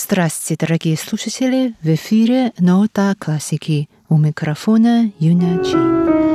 Здравствуйте, 0.00 0.64
дорогие 0.64 0.96
слушатели! 0.96 1.74
В 1.82 1.88
эфире 1.88 2.52
«Нота 2.60 3.16
классики». 3.18 3.88
У 4.08 4.16
микрофона 4.16 5.10
Юна 5.18 5.64
Чин. 5.64 6.27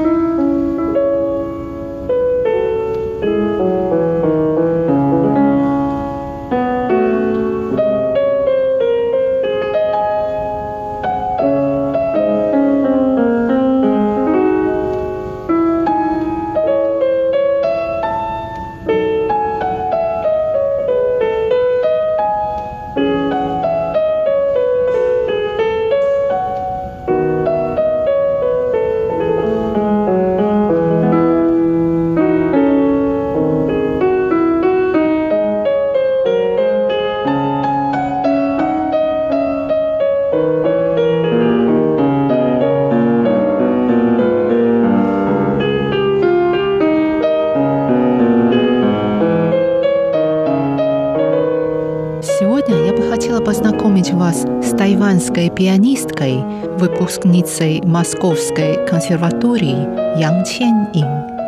Тайванской 55.14 55.52
пианисткой, 55.52 56.44
выпускницей 56.80 57.82
Московской 57.84 58.84
консерватории 58.88 60.20
Ян 60.20 60.44
Чен 60.44 60.88
Ин, 60.94 61.06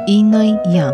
Иной 0.07 0.59
Ян. 0.71 0.93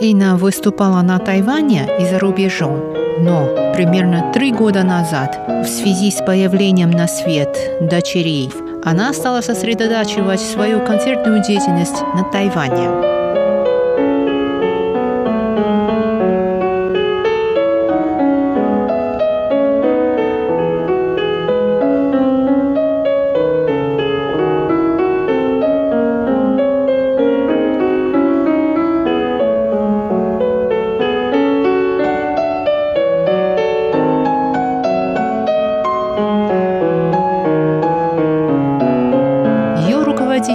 Ина 0.00 0.36
выступала 0.36 1.02
на 1.02 1.18
Тайване 1.18 1.88
и 1.98 2.04
за 2.04 2.20
рубежом, 2.20 2.78
но 3.18 3.48
примерно 3.74 4.30
три 4.32 4.52
года 4.52 4.84
назад, 4.84 5.36
в 5.48 5.66
связи 5.66 6.12
с 6.12 6.24
появлением 6.24 6.90
на 6.90 7.08
свет 7.08 7.58
дочерей, 7.80 8.52
она 8.84 9.12
стала 9.12 9.40
сосредотачивать 9.40 10.40
свою 10.40 10.86
концертную 10.86 11.42
деятельность 11.42 12.00
на 12.14 12.22
Тайване. 12.22 13.21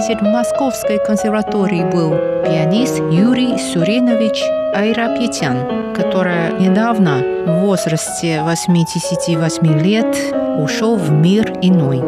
Руководитель 0.08 0.32
Московской 0.32 0.98
консерватории 1.04 1.84
был 1.84 2.12
пианист 2.44 2.98
Юрий 3.10 3.58
Суренович 3.58 4.42
Айрапетян, 4.74 5.94
который 5.94 6.58
недавно 6.58 7.18
в 7.46 7.60
возрасте 7.60 8.40
88 8.42 9.82
лет 9.82 10.16
ушел 10.58 10.96
в 10.96 11.10
мир 11.10 11.52
иной. 11.60 11.98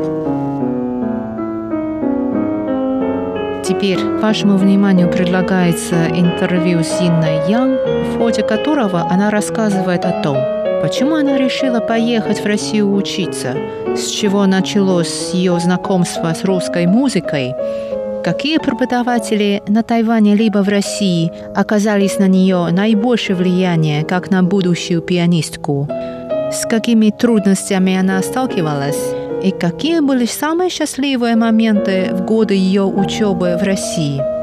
Теперь 3.64 3.98
вашему 4.20 4.56
вниманию 4.56 5.10
предлагается 5.10 6.06
интервью 6.08 6.82
с 6.82 7.00
Инной 7.00 7.48
Ян, 7.48 7.76
в 7.76 8.18
ходе 8.18 8.42
которого 8.42 9.06
она 9.10 9.30
рассказывает 9.30 10.04
о 10.06 10.22
том, 10.22 10.59
почему 10.80 11.16
она 11.16 11.36
решила 11.36 11.80
поехать 11.80 12.40
в 12.40 12.46
Россию 12.46 12.92
учиться, 12.94 13.54
с 13.96 14.06
чего 14.06 14.46
началось 14.46 15.30
ее 15.34 15.58
знакомство 15.60 16.32
с 16.32 16.44
русской 16.44 16.86
музыкой, 16.86 17.54
какие 18.24 18.58
преподаватели 18.58 19.62
на 19.68 19.82
Тайване 19.82 20.34
либо 20.34 20.58
в 20.58 20.68
России 20.68 21.32
оказались 21.54 22.18
на 22.18 22.26
нее 22.26 22.68
наибольшее 22.70 23.36
влияние, 23.36 24.04
как 24.04 24.30
на 24.30 24.42
будущую 24.42 25.02
пианистку, 25.02 25.88
с 26.52 26.66
какими 26.66 27.10
трудностями 27.10 27.96
она 27.96 28.22
сталкивалась? 28.22 29.14
И 29.42 29.52
какие 29.52 30.00
были 30.00 30.26
самые 30.26 30.68
счастливые 30.68 31.34
моменты 31.34 32.08
в 32.12 32.26
годы 32.26 32.54
ее 32.54 32.82
учебы 32.82 33.56
в 33.56 33.62
России. 33.62 34.39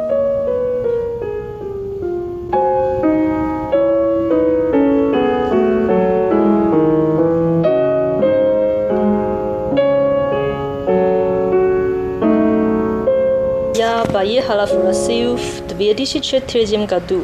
Поехала 14.18 14.66
в 14.66 14.84
Россию 14.84 15.38
в 15.38 15.68
2003 15.68 16.88
году. 16.88 17.22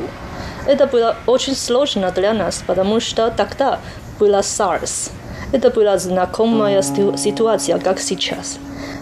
Это 0.68 0.86
было 0.86 1.16
очень 1.26 1.56
сложно 1.56 2.12
для 2.12 2.34
нас, 2.34 2.64
потому 2.68 3.00
что 3.00 3.32
тогда 3.36 3.80
была 4.20 4.42
SARS. 4.42 5.10
Это 5.52 5.72
была 5.72 5.98
знакомая 5.98 6.84
ситу- 6.84 7.18
ситуация, 7.18 7.80
как 7.80 8.00
сейчас. 8.00 8.60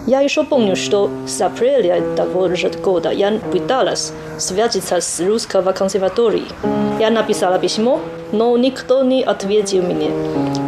Я 0.08 0.22
еще 0.22 0.44
помню, 0.44 0.76
что 0.78 1.10
с 1.28 1.42
апреля 1.42 2.02
того 2.16 2.56
же 2.56 2.70
года 2.70 3.12
я 3.12 3.32
пыталась 3.52 4.14
связаться 4.38 5.02
с 5.02 5.20
русского 5.20 5.74
консерваторией. 5.74 6.48
Я 7.00 7.10
написала 7.10 7.60
письмо, 7.60 8.00
но 8.32 8.58
никто 8.58 9.04
не 9.04 9.22
ответил 9.22 9.82
мне. 9.84 10.12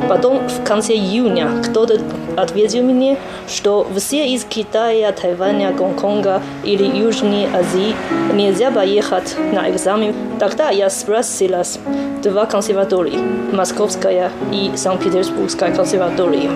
Потом 0.10 0.48
в 0.48 0.64
конце 0.64 0.94
июня 0.94 1.50
кто-то 1.64 2.00
ответил 2.36 2.84
мне, 2.84 3.18
что 3.48 3.88
все 3.96 4.28
из 4.28 4.44
Китая, 4.44 5.12
Тайваня, 5.12 5.72
Гонконга 5.72 6.42
или 6.64 6.84
Южной 6.84 7.48
Азии 7.54 7.96
нельзя 8.34 8.72
поехать 8.72 9.36
на 9.54 9.70
экзамен. 9.70 10.14
Тогда 10.40 10.70
я 10.70 10.90
спросила 10.90 11.64
два 12.24 12.46
консерватории, 12.46 13.20
Московская 13.52 14.32
и 14.52 14.72
Санкт-Петербургская 14.76 15.74
консерватория. 15.74 16.50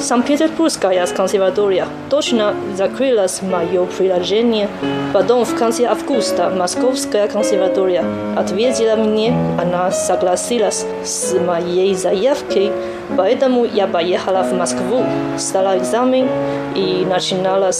Санкт-Петербургская 0.00 1.06
консерватория 1.06 1.86
точно 2.10 2.54
закрылась 2.76 3.42
мое 3.42 3.86
приложение. 3.86 4.68
Потом 5.12 5.44
в 5.44 5.54
конце 5.56 5.84
августа 5.84 6.50
Московская 6.50 7.28
консерватория 7.28 8.04
ответила 8.36 8.96
мне, 8.96 9.34
она 9.60 9.90
согласилась 9.90 10.84
с 11.04 11.32
моей 11.38 11.94
заявкой, 11.94 12.72
поэтому 13.16 13.64
я 13.64 13.86
поехала 13.86 14.42
в 14.42 14.52
Москву, 14.52 15.04
сдала 15.38 15.78
экзамен 15.78 16.28
и 16.74 17.06
начинала 17.08 17.70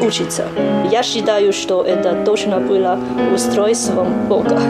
учиться. 0.00 0.46
Я 0.90 1.02
считаю, 1.02 1.52
что 1.52 1.82
это 1.82 2.14
точно 2.24 2.60
было 2.60 2.98
устройством 3.34 4.28
Бога. 4.28 4.60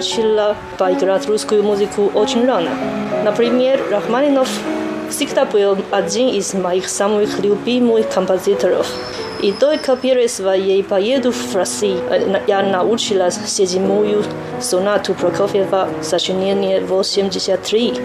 Начала 0.00 0.56
поиграть 0.78 1.28
русскую 1.28 1.62
музыку 1.62 2.10
очень 2.14 2.46
рано. 2.46 2.70
Например, 3.22 3.78
Рахманинов 3.90 4.48
всегда 5.10 5.44
был 5.44 5.76
один 5.90 6.28
из 6.28 6.54
моих 6.54 6.88
самых 6.88 7.38
любимых 7.40 8.08
композиторов. 8.08 8.86
И 9.42 9.52
только 9.52 9.96
перед 9.96 10.30
своей 10.30 10.82
поеду 10.82 11.32
в 11.32 11.54
Россию 11.54 12.00
я 12.46 12.62
научилась 12.62 13.38
седьмую 13.46 14.24
сонату 14.58 15.12
Прокофьева 15.12 15.90
сочинение 16.02 16.80
83. 16.80 18.00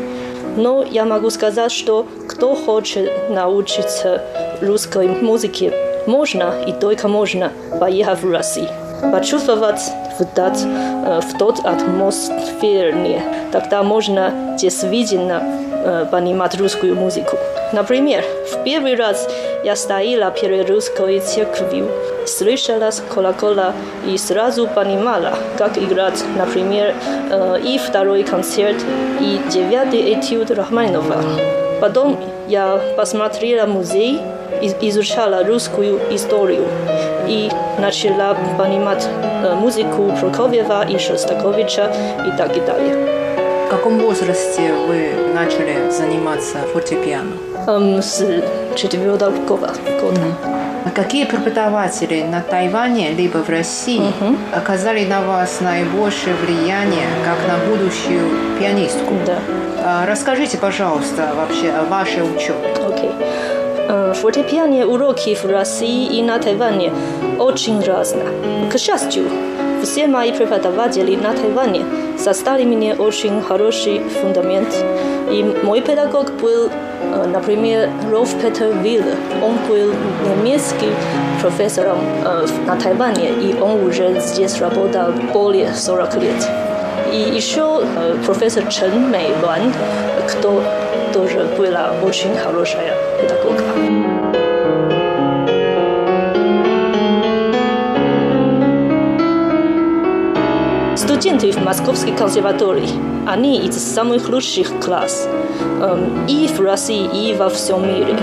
Но 0.57 0.83
я 0.83 1.05
могу 1.05 1.29
сказать, 1.29 1.71
что 1.71 2.05
кто 2.27 2.55
хочет 2.55 3.29
научиться 3.29 4.21
русской 4.61 5.07
музыке, 5.07 5.71
можно 6.07 6.53
и 6.67 6.73
только 6.73 7.07
можно 7.07 7.53
поехать 7.79 8.21
в 8.21 8.29
Россию 8.29 8.69
почувствовать 9.11 9.81
в, 10.19 10.25
тот, 10.25 10.53
э, 10.63 11.19
в 11.21 11.37
тот 11.37 11.59
атмосфере. 11.65 13.21
Тогда 13.51 13.83
можно 13.83 14.55
действительно 14.59 15.41
э, 15.43 16.05
понимать 16.09 16.57
русскую 16.59 16.95
музыку. 16.95 17.37
Например, 17.73 18.23
в 18.51 18.63
первый 18.63 18.95
раз 18.95 19.27
я 19.63 19.75
стояла 19.75 20.31
перед 20.31 20.69
русской 20.69 21.19
церковью, 21.19 21.89
слышала 22.25 22.91
колокола 23.13 23.73
и 24.07 24.17
сразу 24.17 24.67
понимала, 24.67 25.33
как 25.57 25.77
играть, 25.77 26.23
например, 26.37 26.95
э, 27.31 27.59
и 27.63 27.77
второй 27.77 28.23
концерт, 28.23 28.77
и 29.19 29.39
девятый 29.49 30.13
этюд 30.13 30.51
Рахманинова. 30.51 31.23
Потом 31.81 32.17
я 32.47 32.79
посмотрела 32.95 33.65
музей 33.65 34.19
изучала 34.61 35.43
русскую 35.43 35.99
историю 36.11 36.65
и 37.27 37.51
начала 37.79 38.35
понимать 38.57 39.07
музыку 39.55 40.11
Прокофьева 40.19 40.87
и 40.87 40.97
Шостаковича 40.97 41.91
и 42.27 42.37
так 42.37 42.55
и 42.57 42.61
далее. 42.61 42.95
В 43.65 43.69
каком 43.69 43.99
возрасте 43.99 44.73
вы 44.87 45.11
начали 45.33 45.89
заниматься 45.89 46.57
фортепиано? 46.71 47.31
Um, 47.67 47.99
с 47.99 48.23
четвертого 48.75 49.35
года. 49.47 49.73
А 50.85 50.91
какие 50.91 51.25
преподаватели 51.25 52.21
на 52.21 52.41
Тайване 52.41 53.11
либо 53.13 53.39
в 53.39 53.49
России 53.49 53.99
угу. 53.99 54.35
оказали 54.55 55.03
на 55.05 55.21
вас 55.21 55.61
наибольшее 55.61 56.35
влияние 56.35 57.07
как 57.23 57.39
на 57.47 57.57
будущую 57.67 58.29
пианистку? 58.59 59.15
Да. 59.25 60.05
Расскажите, 60.05 60.59
пожалуйста, 60.59 61.33
вообще 61.35 61.71
о 61.71 61.85
вашей 61.85 62.21
учебе. 62.21 62.71
Окей. 62.87 63.09
Okay. 63.09 63.54
Фортепиано 63.87 64.85
уроки 64.85 65.35
в 65.35 65.45
России 65.45 66.17
и 66.17 66.23
на 66.23 66.39
Тайване 66.39 66.91
очень 67.39 67.81
разные. 67.81 68.25
К 68.71 68.77
счастью, 68.77 69.25
все 69.83 70.07
мои 70.07 70.31
преподаватели 70.31 71.15
на 71.15 71.33
Тайване 71.33 71.83
создали 72.17 72.63
мне 72.63 72.95
очень 72.95 73.41
хороший 73.41 73.99
фундамент. 73.99 74.69
И 75.31 75.43
мой 75.63 75.81
педагог 75.81 76.31
был 76.41 76.69
например, 77.27 77.89
Rolf 78.11 78.29
Peter 78.41 78.73
Wille, 78.83 79.15
он 79.43 79.57
был 79.67 79.93
немецкий 80.29 80.91
профессором 81.41 81.99
на 82.65 82.75
Тайване, 82.75 83.29
и 83.29 83.55
он 83.59 83.83
уже 83.83 84.19
здесь 84.19 84.59
работал 84.59 85.11
более 85.33 85.73
40 85.73 86.15
лет. 86.15 86.49
И 87.11 87.35
еще 87.35 87.83
профессор 88.25 88.65
Чен 88.67 89.09
Мэйлуан, 89.09 89.71
кто 90.27 90.63
тоже 91.15 91.45
была 91.57 91.93
очень 92.03 92.35
хорошая 92.35 92.93
педагогка. 93.21 93.63
Студенты 100.97 101.53
в 101.53 101.63
Московской 101.63 102.11
консерватории, 102.11 102.89
они 103.25 103.59
из 103.59 103.77
самых 103.77 104.27
лучших 104.27 104.81
классов 104.81 105.31
и 106.27 106.49
в 106.53 106.59
России, 106.59 107.29
и 107.29 107.33
во 107.33 107.47
всем 107.47 107.87
мире. 107.87 108.17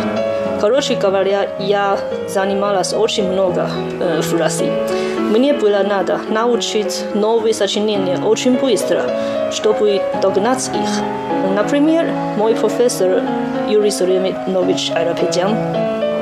Короче 0.63 0.95
говоря, 0.95 1.49
я 1.59 1.99
занималась 2.29 2.93
очень 2.93 3.27
много 3.27 3.69
э, 3.99 4.21
в 4.21 4.37
России. 4.39 4.73
Мне 5.19 5.55
было 5.55 5.83
надо 5.83 6.21
научить 6.31 7.03
новые 7.15 7.53
сочинения 7.53 8.17
очень 8.25 8.57
быстро, 8.57 9.03
чтобы 9.51 10.01
догнать 10.23 10.69
их. 10.69 10.91
Например, 11.57 12.07
мой 12.39 12.55
профессор 12.55 13.25
Юрий 13.69 13.91
Сулейманович 13.91 14.93
Айрапедян 14.95 15.53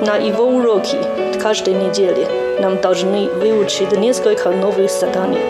на 0.06 0.16
его 0.16 0.44
уроки 0.44 0.96
каждой 1.42 1.74
неделе 1.74 2.26
нам 2.60 2.80
должны 2.80 3.28
выучить 3.28 3.92
несколько 3.92 4.52
новых 4.52 4.90
заданий. 4.90 5.42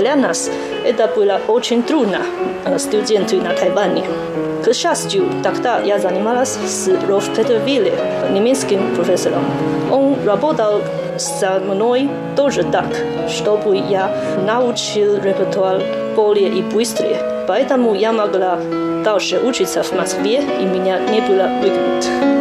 Для 0.00 0.16
нас 0.16 0.50
это 0.82 1.08
было 1.08 1.38
очень 1.46 1.82
трудно, 1.82 2.20
э, 2.64 2.78
студенты 2.78 3.36
на 3.36 3.52
Тайване. 3.52 4.02
К 4.64 4.72
счастью, 4.72 5.26
тогда 5.42 5.78
я 5.80 5.98
занималась 5.98 6.56
с 6.66 6.88
Rolf 6.88 7.36
Peterвилле, 7.36 7.92
немецким 8.32 8.94
профессором. 8.96 9.44
Он 9.90 10.16
работал 10.24 10.80
со 11.18 11.60
мной 11.60 12.08
тоже 12.34 12.62
так, 12.62 12.86
чтобы 13.28 13.76
я 13.76 14.10
научил 14.46 15.16
репертуар 15.22 15.82
более 16.16 16.48
и 16.48 16.62
быстрее. 16.62 17.44
Поэтому 17.46 17.94
я 17.94 18.12
могла 18.12 18.58
дальше 19.04 19.38
учиться 19.38 19.82
в 19.82 19.92
Москве, 19.92 20.40
и 20.60 20.64
меня 20.64 20.98
не 20.98 21.20
было 21.20 21.46
выгнать. 21.60 22.39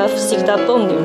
Я 0.00 0.08
всегда 0.08 0.56
помню. 0.56 0.98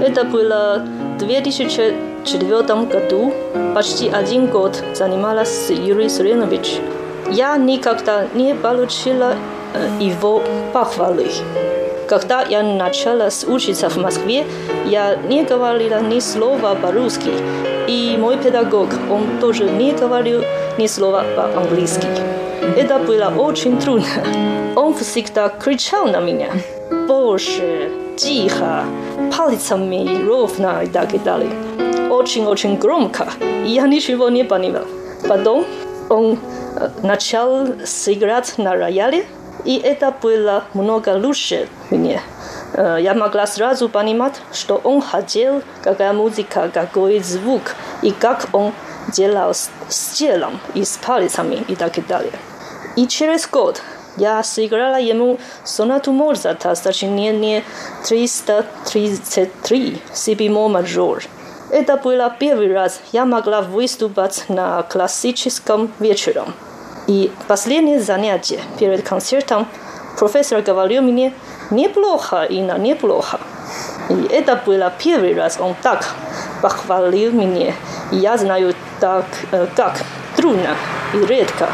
Это 0.00 0.24
было 0.24 0.82
в 1.14 1.18
2004 1.18 2.62
году. 2.92 3.32
Почти 3.74 4.10
один 4.10 4.46
год 4.46 4.82
занималась 4.94 5.48
с 5.48 5.70
Юрием 5.70 6.10
Суреновичем. 6.10 6.82
Я 7.30 7.56
никогда 7.56 8.26
не 8.34 8.54
получила 8.54 9.34
его 10.00 10.42
похвалы. 10.72 11.30
Когда 12.08 12.42
я 12.42 12.62
начала 12.62 13.30
учиться 13.46 13.88
в 13.88 13.96
Москве, 13.96 14.44
я 14.84 15.16
не 15.16 15.44
говорила 15.44 16.00
ни 16.00 16.20
слова 16.20 16.74
по-русски, 16.74 17.30
и 17.88 18.16
мой 18.18 18.36
педагог, 18.36 18.88
он 19.10 19.22
тоже 19.40 19.64
не 19.64 19.92
говорил 19.92 20.42
ни 20.78 20.86
слова 20.86 21.24
по-английски. 21.36 22.06
Это 22.76 22.98
было 22.98 23.32
очень 23.38 23.78
трудно. 23.78 24.06
Он 24.76 24.92
всегда 24.94 25.48
кричал 25.48 26.06
на 26.06 26.20
меня 26.20 26.50
больше, 27.08 28.01
тихо, 28.16 28.84
пальцами 29.36 30.24
ровно 30.24 30.82
и 30.82 30.86
так 30.86 31.14
и 31.14 31.18
далее. 31.18 31.50
Очень-очень 32.10 32.76
громко. 32.76 33.28
Я 33.64 33.86
ничего 33.86 34.28
не 34.28 34.44
понимал. 34.44 34.84
Потом 35.28 35.64
он 36.08 36.38
начал 37.02 37.66
сыграть 37.84 38.58
на 38.58 38.74
рояле, 38.74 39.26
и 39.64 39.76
это 39.78 40.14
было 40.22 40.64
много 40.74 41.10
лучше 41.10 41.68
мне. 41.90 42.20
Я 42.76 43.14
могла 43.14 43.46
сразу 43.46 43.88
понимать, 43.88 44.40
что 44.52 44.76
он 44.76 45.00
хотел, 45.00 45.62
какая 45.82 46.12
музыка, 46.12 46.70
какой 46.72 47.20
звук, 47.20 47.74
и 48.02 48.10
как 48.10 48.48
он 48.52 48.72
делал 49.12 49.52
с 49.54 49.70
телом 50.14 50.60
и 50.74 50.84
с 50.84 50.96
пальцами 50.96 51.64
и 51.68 51.76
так 51.76 51.98
и 51.98 52.00
далее. 52.00 52.32
И 52.96 53.06
через 53.06 53.48
год 53.48 53.82
я 54.16 54.42
сыграла 54.42 55.00
ему 55.00 55.38
сонату 55.64 56.12
Мользарта 56.12 56.74
сочинение 56.74 57.64
333 58.06 60.02
си 60.12 60.34
бемоль 60.34 60.72
мажор. 60.72 61.22
Это 61.70 61.96
было 61.96 62.34
первый 62.38 62.72
раз 62.72 63.00
я 63.12 63.24
могла 63.24 63.62
выступать 63.62 64.44
на 64.48 64.82
классическом 64.82 65.90
вечером. 65.98 66.52
И 67.06 67.32
последнее 67.48 68.00
занятие 68.00 68.60
перед 68.78 69.02
концертом 69.08 69.66
профессор 70.18 70.60
говорил 70.60 71.02
мне 71.02 71.32
неплохо, 71.70 72.44
Инна, 72.44 72.76
неплохо. 72.78 73.40
И 74.10 74.26
это 74.30 74.60
было 74.66 74.92
первый 74.98 75.34
раз 75.34 75.58
он 75.58 75.74
так 75.82 76.06
похвалил 76.60 77.32
меня. 77.32 77.72
И 78.10 78.16
я 78.16 78.36
знаю 78.36 78.74
так, 79.00 79.24
как 79.74 79.94
трудно 80.36 80.76
и 81.14 81.24
редко 81.24 81.70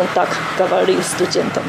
он 0.00 0.06
так 0.14 0.30
говорил 0.58 1.00
студентам. 1.02 1.62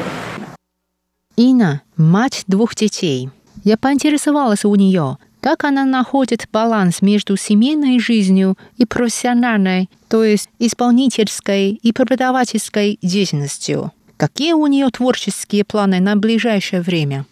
Ина– 1.36 1.82
мать 1.96 2.44
двух 2.46 2.74
детей. 2.74 3.30
Я 3.62 3.76
поинтересовалась 3.76 4.64
у 4.64 4.74
нее, 4.74 5.18
как 5.40 5.64
она 5.64 5.84
находит 5.84 6.46
баланс 6.52 7.02
между 7.02 7.36
семейной 7.36 7.98
жизнью 8.00 8.56
и 8.76 8.86
профессиональной, 8.86 9.90
то 10.08 10.24
есть 10.24 10.48
исполнительской 10.58 11.70
и 11.70 11.92
преподавательской 11.92 12.98
деятельностью. 13.02 13.92
Какие 14.16 14.52
у 14.54 14.66
нее 14.66 14.88
творческие 14.90 15.64
планы 15.64 16.00
на 16.00 16.16
ближайшее 16.16 16.80
время? 16.80 17.26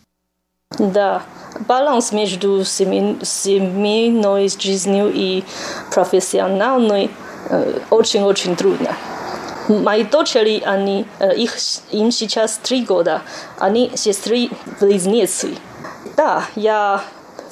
Да, 0.78 1.22
баланс 1.66 2.12
между 2.12 2.64
семейной 2.64 4.48
жизнью 4.48 5.10
и 5.12 5.44
профессиональной 5.92 7.10
очень-очень 7.90 8.54
трудно. 8.54 8.94
Мои 9.70 10.02
дочери, 10.02 10.60
они, 10.66 11.06
их, 11.36 11.56
им 11.92 12.10
сейчас 12.10 12.58
три 12.60 12.84
года, 12.84 13.22
они 13.56 13.92
сестры-близнецы. 13.94 15.56
Да, 16.16 16.42
я 16.56 17.00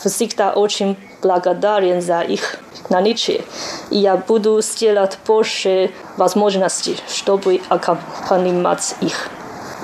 всегда 0.04 0.52
очень 0.52 0.96
благодарен 1.22 2.02
за 2.02 2.22
их 2.22 2.58
наличие. 2.88 3.44
И 3.90 3.98
я 3.98 4.16
буду 4.16 4.60
сделать 4.62 5.16
больше 5.28 5.92
возможностей, 6.16 6.96
чтобы 7.08 7.60
аккомпанимать 7.68 8.96
их. 9.00 9.28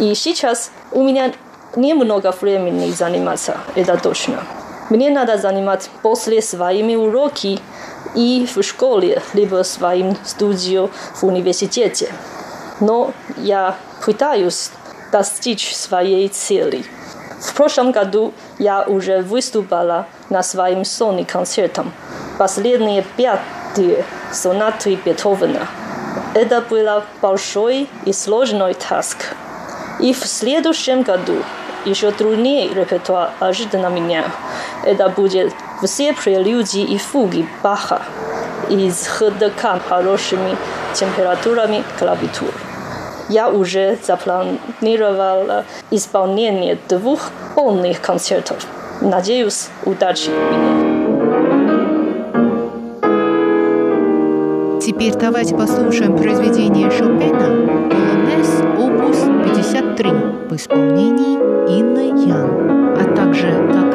И 0.00 0.12
сейчас 0.16 0.72
у 0.90 1.04
меня 1.04 1.32
немного 1.76 2.34
времени 2.40 2.90
заниматься, 2.90 3.58
это 3.76 3.96
точно. 3.96 4.42
Мне 4.90 5.08
надо 5.10 5.38
заниматься 5.38 5.88
после 6.02 6.42
своими 6.42 6.96
уроки 6.96 7.60
и 8.14 8.48
в 8.52 8.62
школе, 8.62 9.22
либо 9.32 9.62
своим 9.62 10.16
студию 10.24 10.90
в 11.14 11.24
университете. 11.24 12.12
Но 12.80 13.12
я 13.36 13.76
пытаюсь 14.04 14.70
достичь 15.12 15.74
своей 15.74 16.28
цели. 16.28 16.84
В 17.40 17.54
прошлом 17.54 17.92
году 17.92 18.32
я 18.58 18.82
уже 18.82 19.20
выступала 19.20 20.06
на 20.30 20.42
своем 20.42 20.84
сони 20.84 21.24
концертом. 21.24 21.92
Последние 22.38 23.04
пятые 23.16 24.04
сонаты 24.32 24.98
Бетховена. 25.04 25.68
Это 26.34 26.60
было 26.62 27.04
большой 27.20 27.88
и 28.06 28.12
сложный 28.12 28.74
таск. 28.74 29.18
И 30.00 30.12
в 30.12 30.26
следующем 30.26 31.02
году 31.02 31.42
еще 31.84 32.10
труднее 32.10 32.72
репертуар 32.72 33.30
ожидает 33.38 33.90
меня. 33.92 34.24
Это 34.84 35.08
будет 35.08 35.52
все 35.82 36.12
прелюдии 36.12 36.82
и 36.82 36.98
фуги 36.98 37.48
Баха. 37.62 38.02
и 38.70 38.90
с 38.90 39.06
ходокам 39.06 39.80
хорошими 39.88 40.56
температурами 40.94 41.84
клавиатур. 41.98 42.54
Я 43.28 43.50
уже 43.50 43.98
запланировала 44.06 45.64
исполнение 45.90 46.78
двух 46.88 47.30
полных 47.54 48.00
концертов. 48.00 48.66
Надеюсь, 49.00 49.68
удачи 49.84 50.30
мне. 50.30 50.94
Теперь 54.80 55.14
давайте 55.14 55.56
послушаем 55.56 56.16
произведение 56.16 56.90
Шопена 56.90 57.90
«Полонез 57.90 58.62
опус 58.78 59.16
53» 59.18 60.48
в 60.48 60.56
исполнении 60.56 61.38
Инны 61.68 62.28
Ян, 62.28 62.94
а 63.00 63.16
также 63.16 63.50
«Токката 63.72 63.93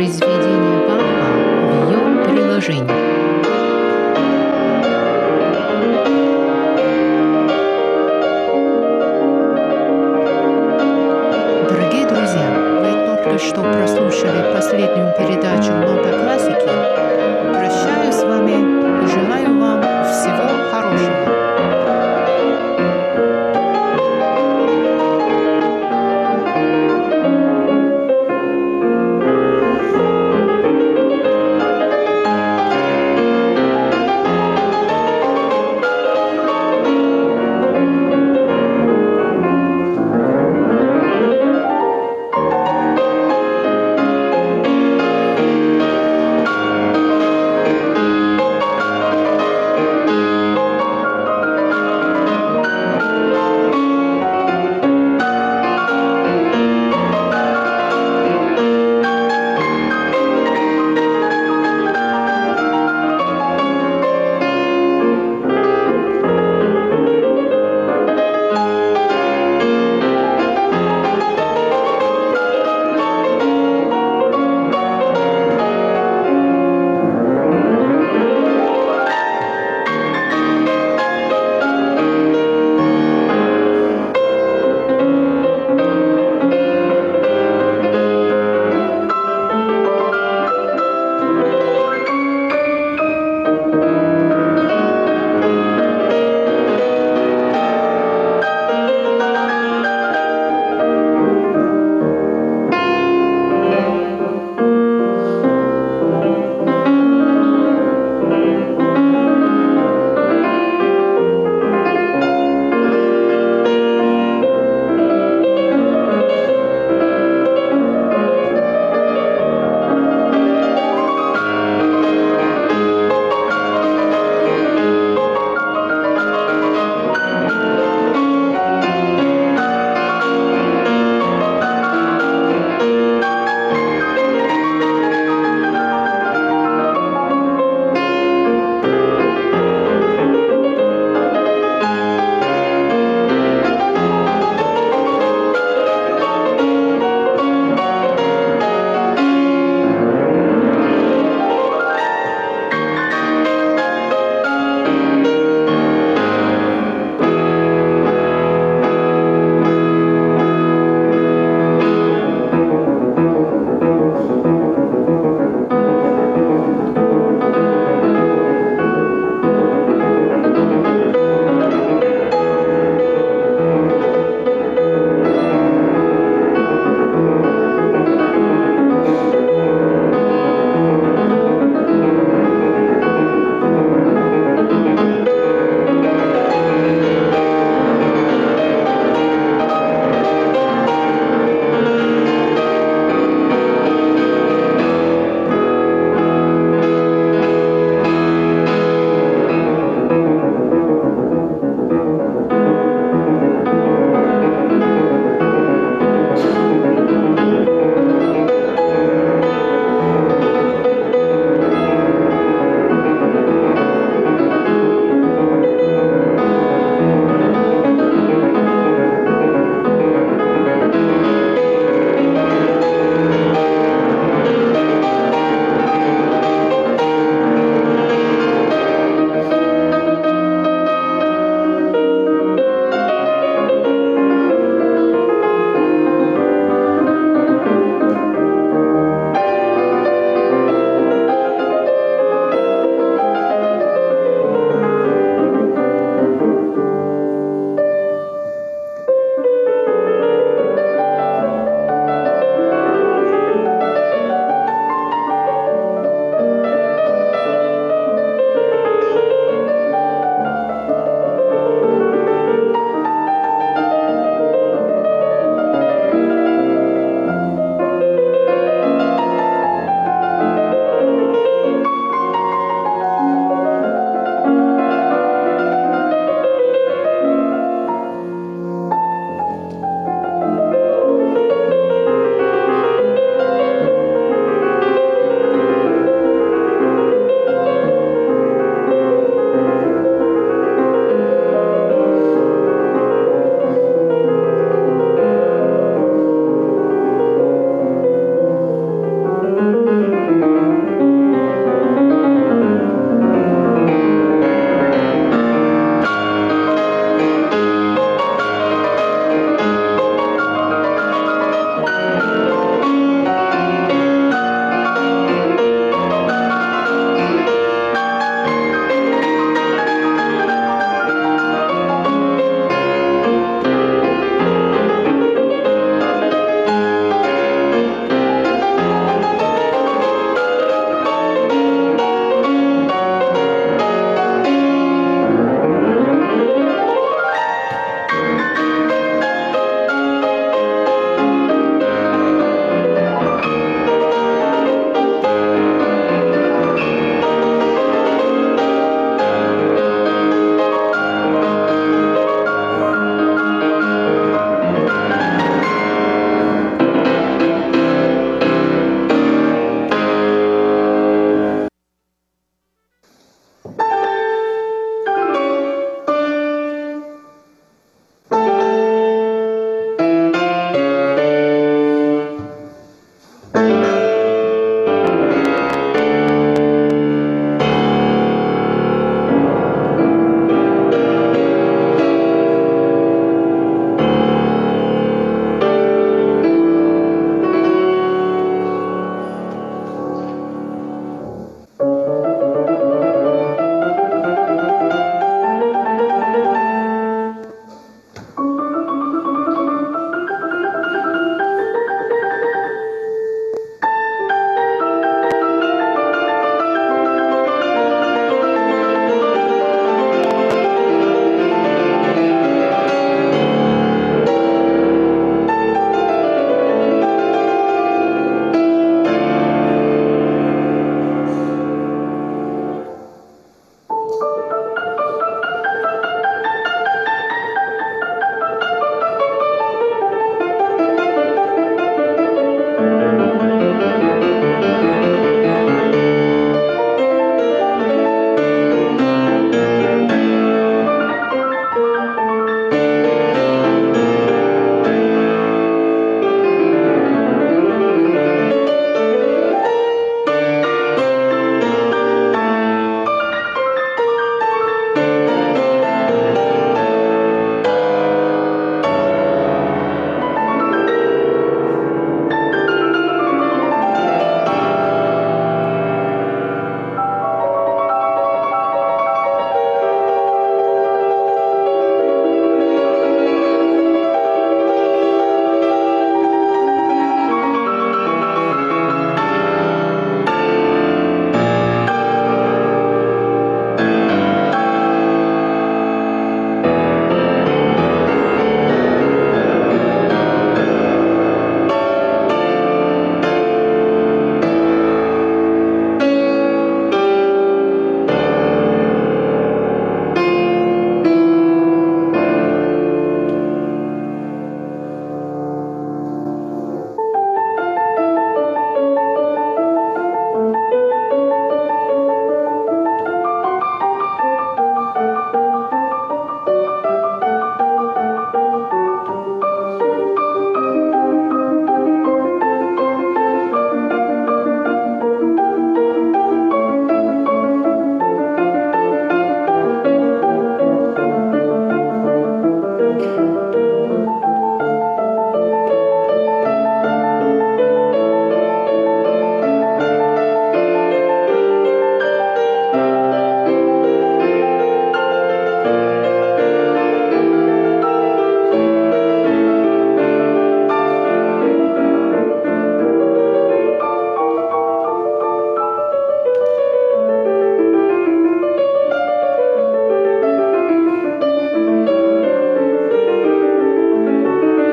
органа» 0.00 0.20
произведения 0.20 0.86
Баха 0.86 1.30
в 1.68 1.90
ее 1.90 2.24
переложении. 2.24 3.10
что 13.38 13.62
прослушали 13.62 14.52
последнюю 14.52 15.14
передачу 15.16 15.89